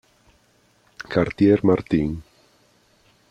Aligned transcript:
Cartier 1.09 1.61
Martin 1.61 2.25